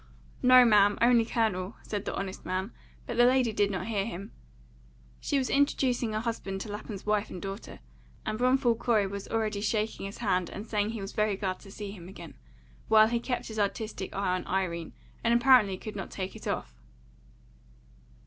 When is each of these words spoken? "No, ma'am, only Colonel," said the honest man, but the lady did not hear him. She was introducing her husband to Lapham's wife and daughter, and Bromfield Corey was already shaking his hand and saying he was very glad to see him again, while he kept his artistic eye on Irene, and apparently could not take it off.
"No, 0.41 0.65
ma'am, 0.65 0.97
only 0.99 1.23
Colonel," 1.25 1.75
said 1.83 2.05
the 2.05 2.15
honest 2.15 2.43
man, 2.43 2.71
but 3.05 3.17
the 3.17 3.23
lady 3.25 3.53
did 3.53 3.69
not 3.69 3.85
hear 3.85 4.03
him. 4.03 4.31
She 5.19 5.37
was 5.37 5.47
introducing 5.47 6.13
her 6.13 6.21
husband 6.21 6.61
to 6.61 6.71
Lapham's 6.71 7.05
wife 7.05 7.29
and 7.29 7.39
daughter, 7.39 7.81
and 8.25 8.35
Bromfield 8.39 8.79
Corey 8.79 9.05
was 9.05 9.27
already 9.27 9.61
shaking 9.61 10.07
his 10.07 10.17
hand 10.17 10.49
and 10.49 10.65
saying 10.65 10.89
he 10.89 11.01
was 11.01 11.11
very 11.11 11.35
glad 11.37 11.59
to 11.59 11.71
see 11.71 11.91
him 11.91 12.07
again, 12.09 12.33
while 12.87 13.09
he 13.09 13.19
kept 13.19 13.47
his 13.47 13.59
artistic 13.59 14.15
eye 14.15 14.33
on 14.33 14.47
Irene, 14.47 14.93
and 15.23 15.35
apparently 15.35 15.77
could 15.77 15.95
not 15.95 16.09
take 16.09 16.35
it 16.35 16.47
off. 16.47 16.81